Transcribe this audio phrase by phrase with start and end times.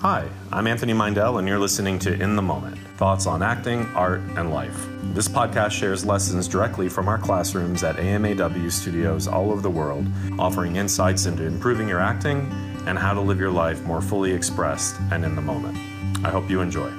[0.00, 4.20] Hi, I'm Anthony Meindl, and you're listening to In the Moment thoughts on acting, art,
[4.36, 4.86] and life.
[5.14, 10.06] This podcast shares lessons directly from our classrooms at AMAW studios all over the world,
[10.38, 12.50] offering insights into improving your acting
[12.86, 15.76] and how to live your life more fully expressed and in the moment.
[16.24, 16.90] I hope you enjoy.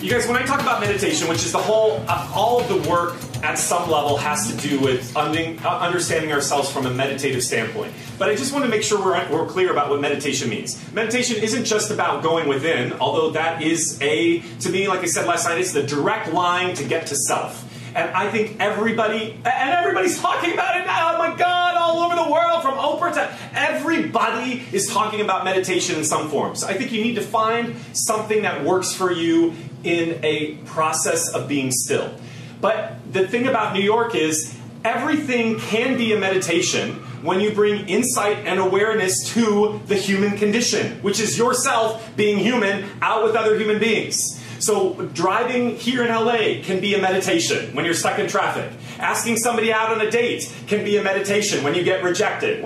[0.00, 2.90] You guys, when I talk about meditation, which is the whole, uh, all of the
[2.90, 7.92] work at some level has to do with uh, understanding ourselves from a meditative standpoint.
[8.18, 10.80] But I just want to make sure we're, we're clear about what meditation means.
[10.92, 15.26] Meditation isn't just about going within, although that is a, to me, like I said
[15.26, 17.66] last night, it's the direct line to get to self.
[17.94, 22.14] And I think everybody, and everybody's talking about it now, oh my God, all over
[22.14, 26.62] the world, from Oprah to everybody is talking about meditation in some forms.
[26.62, 31.48] I think you need to find something that works for you in a process of
[31.48, 32.14] being still.
[32.60, 37.86] But the thing about New York is everything can be a meditation when you bring
[37.88, 43.58] insight and awareness to the human condition, which is yourself being human out with other
[43.58, 44.39] human beings.
[44.60, 48.70] So driving here in LA can be a meditation when you're stuck in traffic.
[48.98, 52.62] Asking somebody out on a date can be a meditation when you get rejected.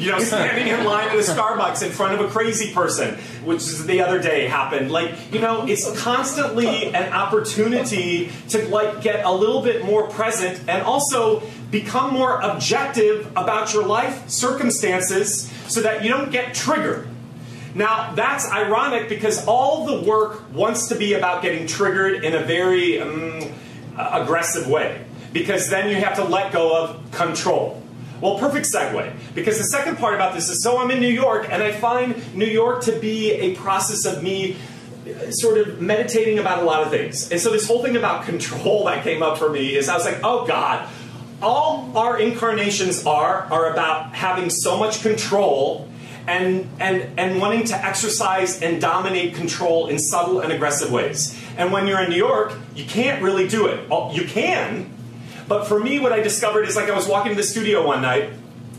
[0.00, 3.58] You know, standing in line at a Starbucks in front of a crazy person, which
[3.58, 4.90] is the other day happened.
[4.90, 10.68] Like, you know, it's constantly an opportunity to like get a little bit more present
[10.68, 17.07] and also become more objective about your life circumstances so that you don't get triggered
[17.78, 22.40] now, that's ironic because all the work wants to be about getting triggered in a
[22.40, 23.52] very um,
[23.96, 27.80] aggressive way, because then you have to let go of control.
[28.20, 31.46] Well, perfect segue, because the second part about this is so I'm in New York,
[31.48, 34.56] and I find New York to be a process of me
[35.06, 37.30] uh, sort of meditating about a lot of things.
[37.30, 40.04] And so, this whole thing about control that came up for me is I was
[40.04, 40.88] like, oh God,
[41.40, 45.87] all our incarnations are are about having so much control
[46.28, 51.38] and, and, and wanting to exercise and dominate control in subtle and aggressive ways.
[51.56, 53.88] And when you're in New York, you can't really do it.
[54.14, 54.94] You can,
[55.48, 58.02] but for me, what I discovered is like I was walking to the studio one
[58.02, 58.30] night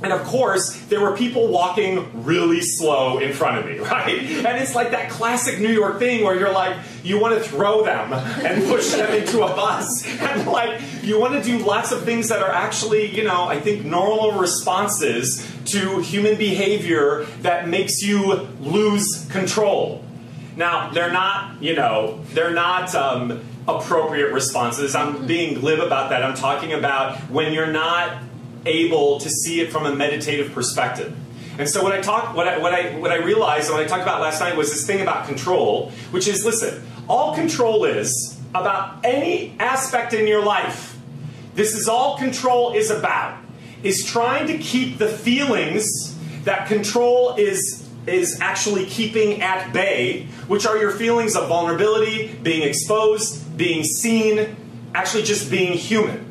[0.02, 4.18] and of course, there were people walking really slow in front of me, right?
[4.18, 7.84] And it's like that classic New York thing where you're like, you want to throw
[7.84, 10.08] them and push them into a bus.
[10.30, 13.60] And like, you want to do lots of things that are actually, you know, I
[13.60, 20.04] think normal responses to human behavior that makes you lose control.
[20.56, 24.94] Now, they're not, you know, they're not um, appropriate responses.
[24.94, 26.24] I'm being glib about that.
[26.24, 28.22] I'm talking about when you're not
[28.66, 31.16] able to see it from a meditative perspective.
[31.58, 33.88] And so what I talk, what I, what I, what I realized, and what I
[33.88, 38.40] talked about last night was this thing about control, which is, listen, all control is
[38.56, 40.98] about any aspect in your life.
[41.56, 43.44] This is all control is about,
[43.84, 46.16] is trying to keep the feelings
[46.46, 52.64] that control is is actually keeping at bay, which are your feelings of vulnerability, being
[52.64, 54.56] exposed, being seen,
[54.96, 56.29] actually just being human.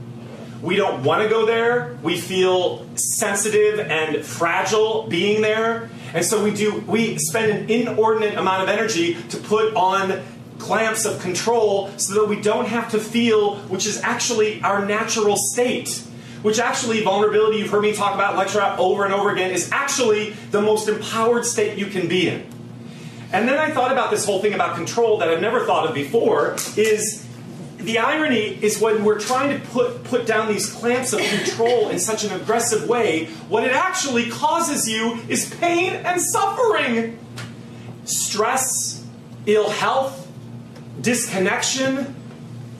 [0.62, 1.96] We don't want to go there.
[2.02, 5.88] We feel sensitive and fragile being there.
[6.14, 10.22] And so we do we spend an inordinate amount of energy to put on
[10.58, 15.36] clamps of control so that we don't have to feel which is actually our natural
[15.36, 16.02] state.
[16.42, 20.30] Which actually vulnerability you've heard me talk about lecture over and over again is actually
[20.50, 22.47] the most empowered state you can be in.
[23.32, 25.94] And then I thought about this whole thing about control that I've never thought of
[25.94, 27.28] before is
[27.78, 31.99] the irony is when we're trying to put, put down these clamps of control in
[31.99, 37.19] such an aggressive way, what it actually causes you is pain and suffering.
[38.05, 39.06] Stress,
[39.47, 40.28] ill health,
[41.00, 42.16] disconnection,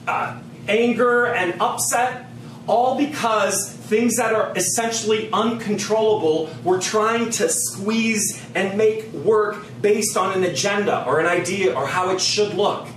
[0.05, 0.37] uh,
[0.67, 2.25] anger, and upset,
[2.67, 10.17] all because things that are essentially uncontrollable, we're trying to squeeze and make work based
[10.17, 12.87] on an agenda or an idea or how it should look.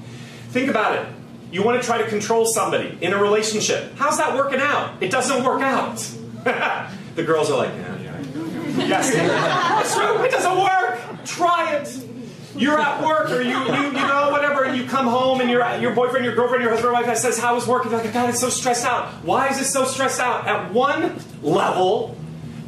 [0.50, 1.06] Think about it
[1.52, 3.92] you want to try to control somebody in a relationship.
[3.96, 5.00] How's that working out?
[5.02, 5.96] It doesn't work out.
[7.14, 8.86] the girls are like, yeah, yeah.
[8.86, 10.24] Yes, that's true.
[10.24, 11.24] It doesn't work.
[11.26, 12.08] Try it.
[12.56, 15.64] You're at work or you, you, you know, whatever, and you come home and your,
[15.76, 17.82] your boyfriend, your girlfriend, your husband, wife says, How is work?
[17.82, 19.08] And you're like, God, it's so stressed out.
[19.24, 20.46] Why is it so stressed out?
[20.46, 22.16] At one level,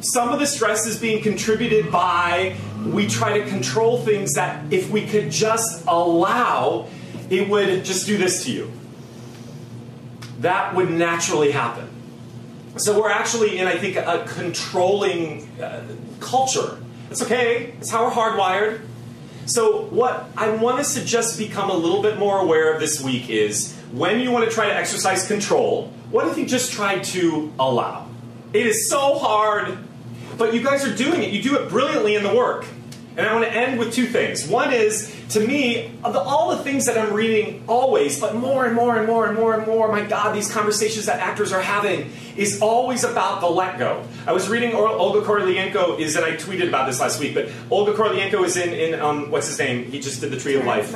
[0.01, 2.55] some of the stress is being contributed by
[2.85, 6.87] we try to control things that if we could just allow
[7.29, 8.71] it would just do this to you.
[10.39, 11.89] That would naturally happen.
[12.77, 15.83] So we're actually in, I think, a controlling uh,
[16.19, 16.77] culture.
[17.09, 18.81] It's okay, it's how we're hardwired.
[19.45, 22.99] So, what I want us to just become a little bit more aware of this
[22.99, 26.97] week is when you want to try to exercise control, what if you just try
[26.99, 28.09] to allow?
[28.53, 29.77] It is so hard,
[30.37, 31.29] but you guys are doing it.
[31.29, 32.65] You do it brilliantly in the work.
[33.17, 34.47] And I want to end with two things.
[34.47, 38.65] One is, to me, of the, all the things that I'm reading always, but more
[38.65, 41.61] and more and more and more and more, my God, these conversations that actors are
[41.61, 44.05] having is always about the let go.
[44.27, 47.93] I was reading Olga Kurylenko is, and I tweeted about this last week, but Olga
[47.93, 49.85] Kurylenko is in, in um, what's his name?
[49.85, 50.93] He just did the Tree of Life.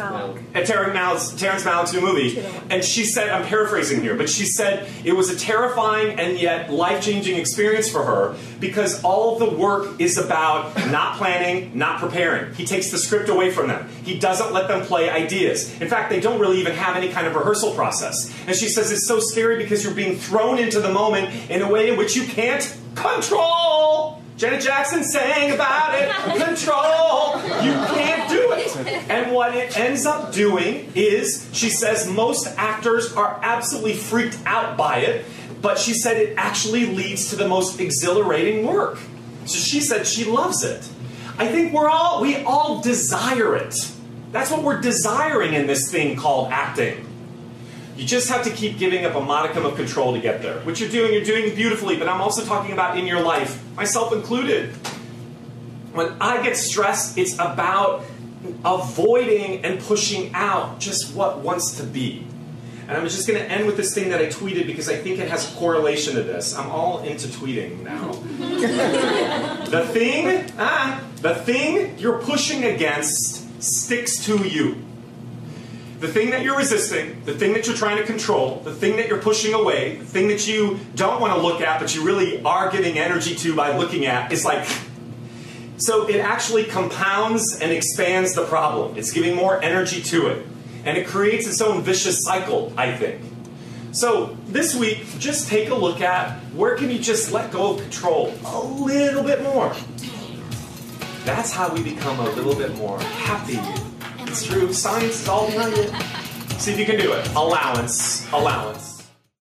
[0.54, 2.40] And Terrence Malick's, Terrence Malick's new movie.
[2.70, 6.72] And she said, I'm paraphrasing here, but she said it was a terrifying and yet
[6.72, 12.54] life-changing experience for her because all of the work is about not planning, not preparing.
[12.54, 13.88] He takes the script away from them.
[14.04, 15.80] He doesn't let them play ideas.
[15.82, 18.34] In fact, they don't really even have any kind of rehearsal process.
[18.48, 21.70] And she says it's so scary because you're being thrown into the moment in a
[21.70, 24.22] way in which you can't control.
[24.40, 26.10] Janet Jackson sang about it.
[26.46, 27.36] Control.
[27.62, 29.06] You can't do it.
[29.10, 34.78] And what it ends up doing is, she says, most actors are absolutely freaked out
[34.78, 35.26] by it,
[35.62, 39.00] but she said it actually leads to the most exhilarating work.
[39.46, 40.88] So she said she loves it.
[41.38, 43.76] I think we're all we all desire it.
[44.32, 47.06] That's what we're desiring in this thing called acting.
[47.98, 50.60] You just have to keep giving up a modicum of control to get there.
[50.62, 54.14] What you're doing, you're doing beautifully, but I'm also talking about in your life, myself
[54.14, 54.70] included.
[55.94, 58.06] When I get stressed, it's about
[58.64, 62.26] avoiding and pushing out just what wants to be.
[62.88, 65.20] And I'm just going to end with this thing that I tweeted because I think
[65.20, 66.56] it has a correlation to this.
[66.56, 68.14] I'm all into tweeting now.
[69.66, 74.84] the thing, ah, the thing you're pushing against sticks to you.
[76.00, 79.08] The thing that you're resisting, the thing that you're trying to control, the thing that
[79.10, 82.42] you're pushing away, the thing that you don't want to look at but you really
[82.44, 84.66] are giving energy to by looking at is like
[85.80, 88.98] so it actually compounds and expands the problem.
[88.98, 90.46] It's giving more energy to it.
[90.84, 93.22] And it creates its own vicious cycle, I think.
[93.92, 97.82] So this week, just take a look at where can you just let go of
[97.82, 99.74] control a little bit more.
[101.30, 103.60] That's how we become a little bit more happy.
[104.24, 105.94] It's true, science is all behind it.
[106.60, 107.28] See if you can do it.
[107.36, 108.89] Allowance, allowance.